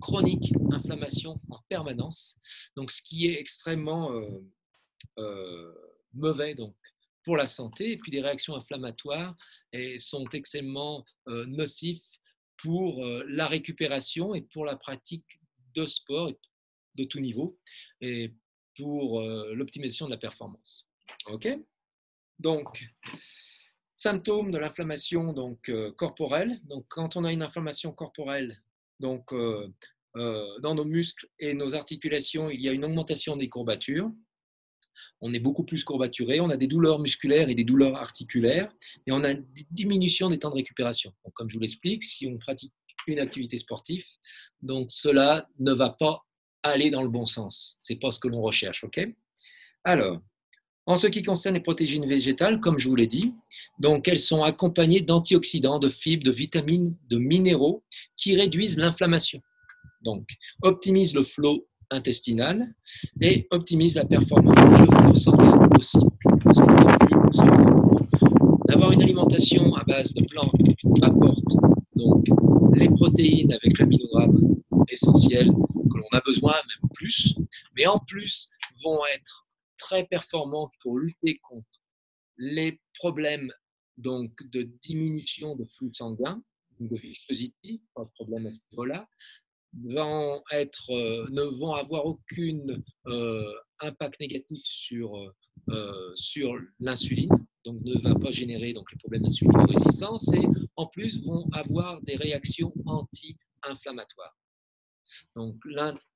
[0.04, 2.36] chronique inflammation en permanence,
[2.76, 4.38] donc ce qui est extrêmement euh,
[5.18, 5.74] euh,
[6.12, 6.76] mauvais donc
[7.22, 7.92] pour la santé.
[7.92, 9.34] Et puis les réactions inflammatoires
[9.96, 12.04] sont extrêmement euh, nocifs
[12.58, 15.40] pour la récupération et pour la pratique
[15.74, 16.30] de sport
[16.96, 17.58] de tout niveau
[18.00, 18.32] et
[18.76, 19.20] pour
[19.58, 20.86] l'optimisation de la performance.
[21.26, 21.48] OK?
[22.38, 22.86] Donc,
[23.94, 26.60] symptômes de l'inflammation donc corporelle.
[26.64, 28.62] Donc, quand on a une inflammation corporelle,
[29.00, 29.32] donc
[30.14, 34.10] dans nos muscles et nos articulations, il y a une augmentation des courbatures
[35.20, 38.72] on est beaucoup plus courbaturé, on a des douleurs musculaires et des douleurs articulaires,
[39.06, 41.12] et on a une diminution des temps de récupération.
[41.34, 42.72] comme je vous l'explique, si on pratique
[43.06, 44.06] une activité sportive,
[44.62, 46.24] donc cela ne va pas
[46.62, 47.76] aller dans le bon sens.
[47.80, 49.06] C'est pas ce que l'on recherche, ok?
[49.84, 50.20] Alors,
[50.86, 53.32] En ce qui concerne les protéines végétales, comme je vous l'ai dit,
[53.78, 57.82] donc elles sont accompagnées d'antioxydants, de fibres, de vitamines, de minéraux
[58.18, 59.40] qui réduisent l'inflammation.
[60.04, 60.28] Donc,
[60.62, 62.74] optimisent le flot intestinal
[63.20, 65.98] et optimisent la performance et le flot sanguin aussi.
[68.68, 70.52] D'avoir une alimentation à base de plantes
[71.02, 71.56] apporte
[71.96, 72.26] donc
[72.74, 74.56] les protéines avec l'aminogramme
[74.88, 77.34] essentiel que l'on a besoin, même plus,
[77.76, 78.48] mais en plus
[78.84, 79.46] vont être
[79.78, 81.80] très performantes pour lutter contre
[82.36, 83.50] les problèmes
[83.96, 86.42] donc, de diminution de flux sanguin,
[86.80, 89.08] de viscosité, pas de problème à ce niveau-là,
[90.90, 92.60] euh, ne vont avoir aucun
[93.06, 95.16] euh, impact négatif sur,
[95.68, 97.30] euh, sur l'insuline,
[97.64, 102.16] donc ne va pas générer donc, les problèmes d'insuline-résistance, et en plus vont avoir des
[102.16, 104.36] réactions anti-inflammatoires.
[105.36, 105.56] Donc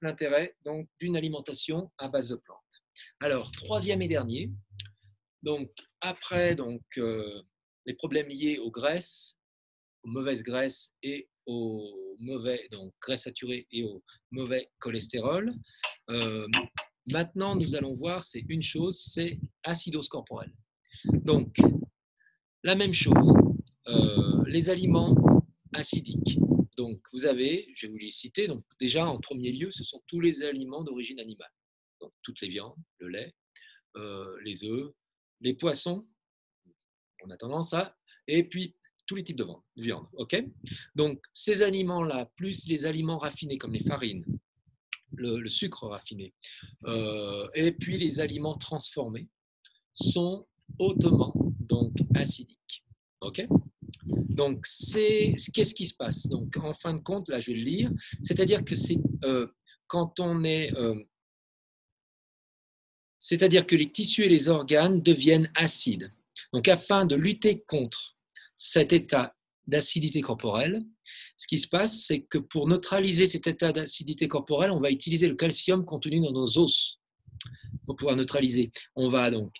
[0.00, 0.56] l'intérêt
[1.00, 2.82] d'une alimentation à base de plantes.
[3.20, 4.50] Alors troisième et dernier,
[5.42, 9.38] donc après donc les problèmes liés aux graisses,
[10.04, 15.52] aux mauvaises graisses et aux mauvais donc graisses saturées et au mauvais cholestérol.
[16.10, 16.46] Euh,
[17.06, 20.54] maintenant nous allons voir c'est une chose, c'est acidose corporelle.
[21.04, 21.56] Donc
[22.62, 23.34] la même chose,
[23.88, 25.16] euh, les aliments
[25.72, 26.38] acidiques
[26.78, 30.00] donc, vous avez, je vais vous les citer, donc déjà en premier lieu, ce sont
[30.06, 31.50] tous les aliments d'origine animale.
[32.00, 33.34] Donc, toutes les viandes, le lait,
[33.96, 34.92] euh, les œufs,
[35.40, 36.06] les poissons,
[37.24, 37.96] on a tendance à,
[38.28, 38.76] et puis
[39.08, 40.06] tous les types de viande.
[40.94, 44.24] Donc, ces aliments-là, plus les aliments raffinés comme les farines,
[45.16, 46.34] le, sucre raffiné,
[46.84, 49.26] euh, et puis les aliments transformés,
[49.94, 50.46] sont
[50.78, 52.84] hautement donc acidiques.
[54.06, 56.28] donc, qu'est-ce qui se passe?
[56.28, 57.90] Donc, en fin de compte, là, je vais le lire.
[58.22, 59.48] C'est-à-dire que c'est euh,
[59.86, 61.02] quand on est, euh,
[63.18, 66.12] c'est-à-dire que les tissus et les organes deviennent acides.
[66.52, 68.17] Donc, afin de lutter contre
[68.58, 69.34] cet état
[69.66, 70.84] d'acidité corporelle,
[71.38, 75.28] ce qui se passe, c'est que pour neutraliser cet état d'acidité corporelle, on va utiliser
[75.28, 77.00] le calcium contenu dans nos os
[77.86, 78.70] pour pouvoir neutraliser.
[78.96, 79.54] On va donc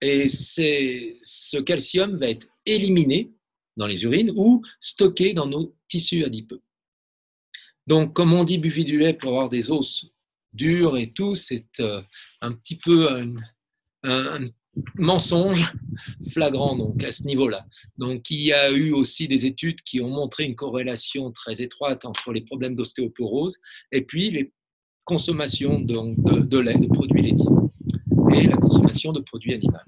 [0.00, 3.32] et ce calcium va être éliminé
[3.76, 6.62] dans les urines ou stocké dans nos tissus adipeux.
[7.86, 10.06] Donc, comme on dit, buvez du lait pour avoir des os
[10.52, 12.02] durs et tout, c'est euh,
[12.40, 13.08] un petit peu
[14.02, 14.48] un,
[14.96, 15.72] mensonge
[16.30, 17.66] flagrant donc à ce niveau-là.
[17.98, 22.04] Donc, il y a eu aussi des études qui ont montré une corrélation très étroite
[22.04, 23.56] entre les problèmes d'ostéoporose
[23.92, 24.52] et puis les
[25.04, 27.46] consommations de, lait, de produits laitiers
[28.34, 29.78] et la consommation de produits animaux.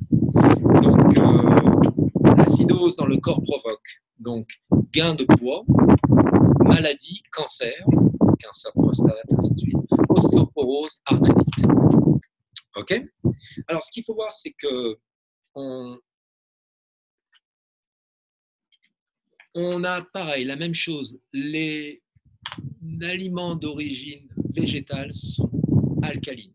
[0.83, 1.59] Donc, euh,
[2.39, 4.49] L'acidose dans le corps provoque donc
[4.93, 5.65] gain de poids,
[6.61, 7.75] maladie, cancer,
[8.41, 9.77] cancer prostate, ainsi de suite,
[10.09, 11.37] ostéoporose, arthrite.
[12.77, 13.03] OK?
[13.67, 14.99] Alors, ce qu'il faut voir, c'est que
[15.55, 15.99] on,
[19.85, 21.19] a pareil, la même chose.
[21.33, 22.03] Les
[23.03, 25.51] aliments d'origine végétale sont
[26.03, 26.55] alcalines.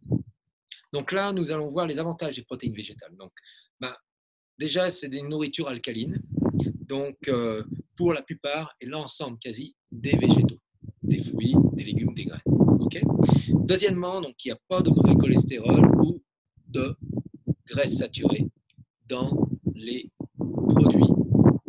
[0.93, 3.15] Donc là, nous allons voir les avantages des protéines végétales.
[3.17, 3.33] Donc,
[3.79, 3.93] ben,
[4.59, 6.21] Déjà, c'est des nourritures alcalines,
[6.87, 7.63] donc euh,
[7.95, 10.59] pour la plupart et l'ensemble quasi des végétaux,
[11.01, 12.41] des fruits, des légumes, des graines.
[13.65, 16.21] Deuxièmement, donc, il n'y a pas de mauvais cholestérol ou
[16.73, 16.97] de
[17.67, 18.47] graisse saturée
[19.07, 21.11] dans les produits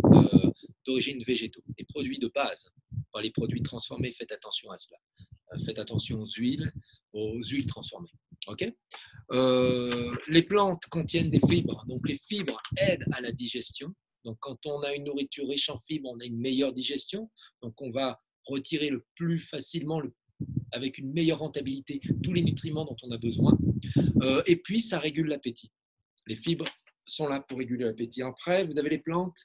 [0.04, 0.50] euh,
[0.86, 2.70] d'origine végétaux, les produits de base,
[3.12, 4.98] pas les produits transformés, faites attention à cela.
[5.52, 6.72] Euh, faites attention aux huiles,
[7.12, 8.12] aux huiles transformées.
[8.46, 8.70] Ok?
[9.32, 13.94] Euh, les plantes contiennent des fibres, donc les fibres aident à la digestion.
[14.24, 17.30] Donc quand on a une nourriture riche en fibres, on a une meilleure digestion.
[17.62, 20.00] Donc on va retirer le plus facilement,
[20.74, 23.56] avec une meilleure rentabilité, tous les nutriments dont on a besoin.
[24.22, 25.70] Euh, et puis ça régule l'appétit.
[26.26, 26.64] Les fibres
[27.06, 28.22] sont là pour réguler l'appétit.
[28.22, 29.36] Après, vous avez les plantes,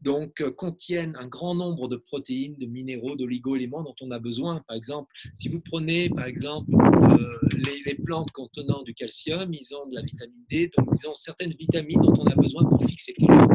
[0.00, 4.62] donc euh, contiennent un grand nombre de protéines, de minéraux, d'oligo-éléments dont on a besoin.
[4.66, 7.48] Par exemple, si vous prenez par exemple euh,
[7.86, 11.52] les, plantes contenant du calcium, ils ont de la vitamine D, donc ils ont certaines
[11.52, 13.48] vitamines dont on a besoin pour fixer le calcium,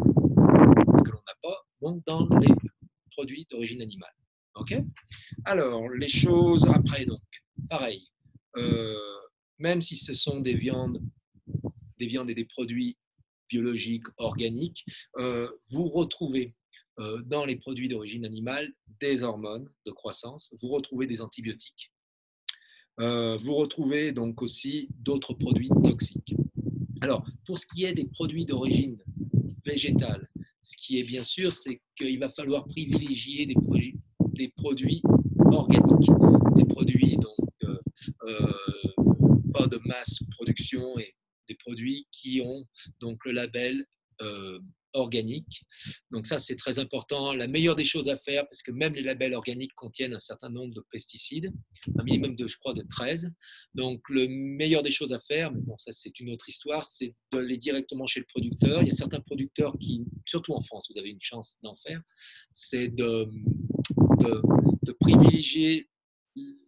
[0.97, 1.65] ce que l'on n'a pas
[2.05, 2.53] dans les
[3.11, 4.16] produits d'origine animale.
[5.45, 7.21] Alors les choses après donc,
[7.69, 8.07] pareil.
[8.57, 8.95] Euh,
[9.59, 10.99] même si ce sont des viandes,
[11.99, 12.97] des viandes et des produits
[13.49, 14.85] biologiques, organiques,
[15.17, 16.55] euh, vous retrouvez
[16.99, 21.91] euh, dans les produits d'origine animale des hormones de croissance, vous retrouvez des antibiotiques,
[22.97, 26.33] vous retrouvez donc aussi d'autres produits toxiques.
[27.01, 28.97] Alors, pour ce qui est des produits d'origine
[29.63, 30.27] végétale,
[30.63, 33.96] ce qui est bien sûr, c'est qu'il va falloir privilégier des, produits,
[34.37, 35.01] des produits
[35.51, 36.09] organiques,
[36.55, 37.37] des produits donc
[39.53, 41.09] pas de masse production et
[41.47, 42.65] des produits qui ont
[42.99, 43.85] donc le label
[44.21, 44.59] euh,
[44.93, 45.63] organique.
[46.11, 47.31] Donc ça, c'est très important.
[47.33, 50.49] La meilleure des choses à faire, parce que même les labels organiques contiennent un certain
[50.49, 51.51] nombre de pesticides,
[51.99, 53.31] un minimum de, je crois, de 13.
[53.75, 57.13] Donc le meilleur des choses à faire, mais bon, ça c'est une autre histoire, c'est
[57.31, 58.81] d'aller directement chez le producteur.
[58.81, 62.01] Il y a certains producteurs qui, surtout en France, vous avez une chance d'en faire,
[62.51, 63.25] c'est de,
[64.27, 64.41] de,
[64.83, 65.89] de privilégier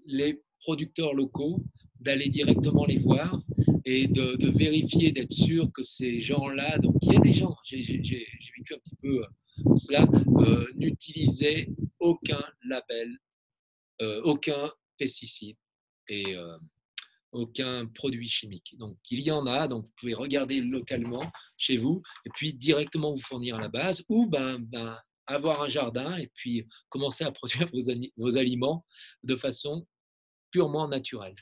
[0.06, 1.64] les producteurs locaux,
[2.00, 3.42] d'aller directement les voir
[3.86, 7.82] et de, vérifier, d'être sûr que ces gens-là, donc il y a des gens, j'ai
[7.82, 10.08] vécu un petit peu euh, cela,
[10.40, 11.68] euh, n'utilisaient
[12.00, 13.18] aucun label,
[14.02, 15.58] euh, aucun pesticide
[16.08, 16.36] et
[17.32, 18.76] aucun produit chimique.
[18.80, 23.12] Donc il y en a, donc vous pouvez regarder localement chez vous et puis directement
[23.12, 24.98] vous fournir à la base ou ben, ben
[25.36, 28.86] avoir un jardin et puis commencer à produire vos, vos aliments
[29.24, 29.88] de façon
[30.52, 31.36] purement naturelle.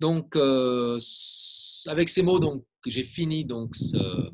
[0.00, 0.98] Donc, euh,
[1.86, 4.30] avec ces mots, donc, j'ai fini donc ce,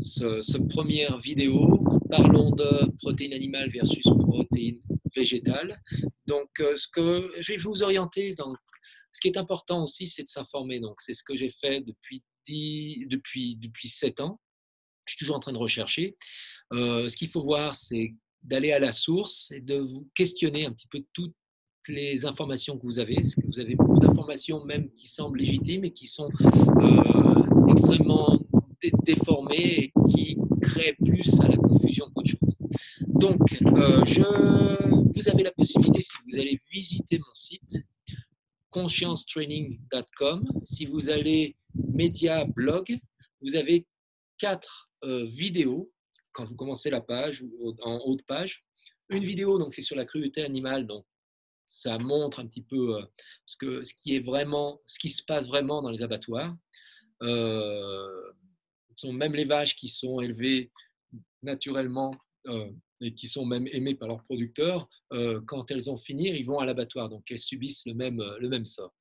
[0.00, 1.84] ce, première vidéo.
[2.10, 4.80] Parlons de protéines animales versus protéines
[5.14, 5.80] végétales.
[6.26, 8.34] Donc, euh, ce que je vais vous orienter.
[8.34, 8.56] Donc,
[9.12, 10.80] ce qui est important aussi, c'est de s'informer.
[10.80, 12.22] Donc, c'est ce que j'ai fait depuis,
[13.08, 14.40] depuis, depuis 7 ans.
[15.08, 16.16] Je suis toujours en train de rechercher.
[16.74, 20.72] Euh, ce qu'il faut voir, c'est d'aller à la source et de vous questionner un
[20.72, 21.34] petit peu toutes
[21.88, 25.84] les informations que vous avez, parce que vous avez beaucoup d'informations même qui semblent légitimes
[25.86, 28.38] et qui sont euh, extrêmement
[29.04, 32.54] déformées et qui créent plus à la confusion qu'autre chose.
[33.06, 34.76] Donc, euh,
[35.14, 37.86] vous avez la possibilité, si vous allez visiter mon site,
[38.70, 42.98] consciencetraining.com, si vous allez média blog,
[43.40, 43.86] vous avez
[44.36, 45.92] quatre euh, vidéos
[46.32, 48.64] quand vous commencez la page ou en haut de page.
[49.08, 51.04] Une vidéo, donc c'est sur la cruauté animale, donc
[51.68, 53.02] ça montre un petit peu euh,
[53.46, 56.56] ce, que, ce qui est vraiment, ce qui se passe vraiment dans les abattoirs.
[57.22, 58.32] Euh,
[58.94, 60.72] sont même les vaches qui sont élevées
[61.42, 62.16] naturellement
[62.48, 62.70] euh,
[63.00, 64.88] et qui sont même aimées par leurs producteurs,
[65.46, 68.66] quand elles ont fini, ils vont à l'abattoir, donc elles subissent le même, le même
[68.66, 68.92] sort.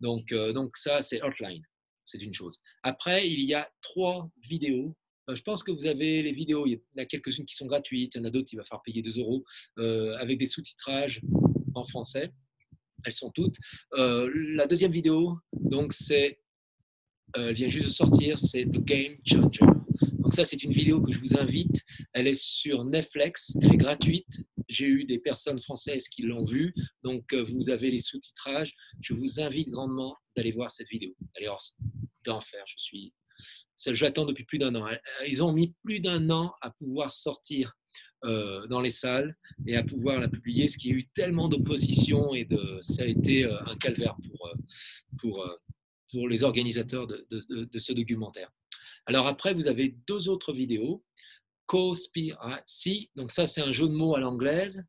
[0.00, 1.62] Donc, donc ça, c'est Outline,
[2.06, 2.58] c'est une chose.
[2.82, 4.96] Après, il y a trois vidéos
[5.28, 8.14] je pense que vous avez les vidéos, il y en a quelques-unes qui sont gratuites,
[8.14, 9.44] il y en a d'autres, il va falloir payer 2 euros,
[9.76, 11.20] avec des sous-titrages
[11.74, 12.32] en français.
[13.04, 13.56] Elles sont toutes.
[13.94, 16.40] Euh, la deuxième vidéo, donc c'est,
[17.36, 19.66] euh, elle vient juste de sortir, c'est The Game Changer.
[20.18, 21.82] Donc ça, c'est une vidéo que je vous invite.
[22.12, 24.44] Elle est sur Netflix, elle est gratuite.
[24.68, 28.72] J'ai eu des personnes françaises qui l'ont vue, donc euh, vous avez les sous-titrages.
[29.00, 31.14] Je vous invite grandement d'aller voir cette vidéo.
[31.34, 31.74] Elle est
[32.24, 32.62] d'enfer.
[32.66, 33.12] Je suis,
[33.76, 34.86] je l'attends depuis plus d'un an.
[35.26, 37.74] Ils ont mis plus d'un an à pouvoir sortir
[38.24, 39.36] euh, dans les salles
[39.66, 42.46] et à pouvoir la publier, ce qui a eu tellement d'opposition et
[42.80, 44.54] ça a été euh, un calvaire pour, euh,
[45.18, 45.58] pour,
[46.08, 48.48] pour les organisateurs de, de, ce documentaire.
[49.06, 51.04] Alors après, vous avez deux autres vidéos.
[51.66, 54.84] Co-spiracy, donc ça c'est un jeu de mots à l'anglaise.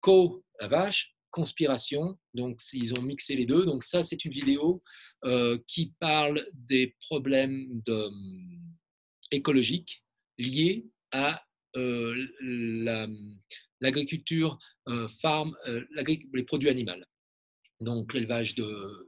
[0.00, 3.64] Co, la vache, conspiration, donc ils ont mixé les deux.
[3.64, 4.82] Donc ça c'est une vidéo
[5.66, 8.08] qui parle des problèmes de,
[9.30, 10.04] écologiques
[10.38, 11.42] liés à
[11.76, 12.14] euh,
[13.80, 14.58] l'agriculture
[14.88, 15.84] euh, farm, euh,
[16.32, 16.92] les produits animaux.
[17.80, 19.06] Donc l'élevage de,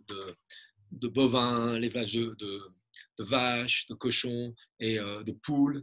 [0.91, 5.83] bovins, l'élevage de, de, vaches, de cochons et de poules,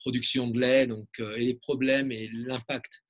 [0.00, 3.02] production de lait, donc, et les problèmes et l'impact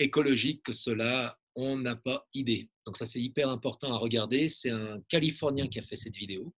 [0.00, 2.68] écologique que cela, on n'a pas idée.
[2.86, 4.48] Donc ça, c'est hyper important à regarder.
[4.48, 6.52] C'est un Californien qui a fait cette vidéo.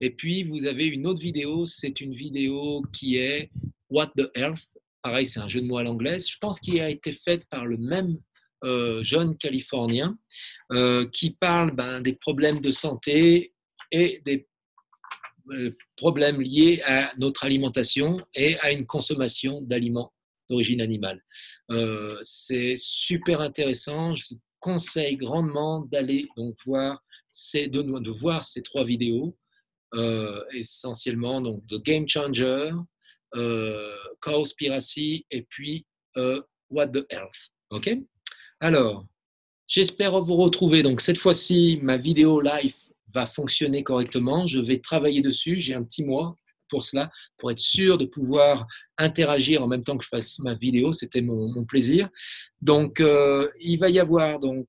[0.00, 3.50] Et puis, vous avez une autre vidéo, c'est une vidéo qui est
[3.90, 4.78] What the Health.
[5.02, 6.30] Pareil, c'est un jeu de mots à l'anglaise.
[6.30, 8.18] Je pense qu'il a été fait par le même
[8.64, 10.18] euh, jeune Californien
[10.72, 13.54] euh, qui parle ben, des problèmes de santé
[13.90, 14.46] et des
[15.50, 20.12] euh, problèmes liés à notre alimentation et à une consommation d'aliments
[20.50, 21.22] d'origine animale.
[22.20, 24.14] c'est super intéressant.
[24.14, 29.36] Je vous conseille grandement d'aller donc voir ces, de voir ces trois vidéos.
[29.94, 32.70] Euh, essentiellement donc The Game Changer,
[33.34, 35.84] euh, Cowspiracy et puis
[36.16, 36.40] euh,
[36.70, 37.50] What the Health.
[37.70, 37.90] Ok?
[38.60, 39.04] Alors,
[39.66, 40.82] j'espère vous retrouver.
[40.82, 42.76] Donc cette fois-ci, ma vidéo live
[43.12, 44.46] va fonctionner correctement.
[44.46, 45.58] Je vais travailler dessus.
[45.58, 46.36] J'ai un petit mois
[46.70, 48.66] pour cela, pour être sûr de pouvoir
[48.96, 50.92] interagir en même temps que je fasse ma vidéo.
[50.92, 52.08] C'était mon, plaisir.
[52.62, 53.02] Donc,
[53.60, 54.66] il va y avoir donc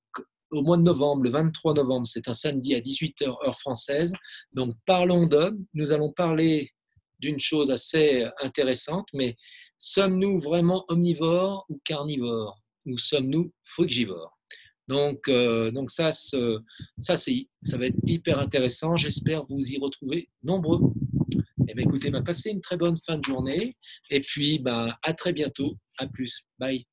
[0.52, 4.14] au mois de novembre, le 23 novembre, c'est un samedi à 18h heure française.
[4.54, 6.72] Donc parlons de, nous allons parler
[7.20, 9.36] d'une chose assez intéressante, mais
[9.78, 12.60] sommes-nous vraiment omnivores ou carnivores?
[12.88, 14.38] Ou sommes-nous frugivores?
[14.88, 18.96] Donc, euh, donc ça, ça, ça va être hyper intéressant.
[18.96, 20.80] J'espère vous y retrouver nombreux.
[21.72, 23.78] Eh bien, écoutez, bah, passez une très bonne fin de journée.
[24.10, 25.78] Et puis, bah, à très bientôt.
[25.98, 26.42] À plus.
[26.60, 26.91] Bye.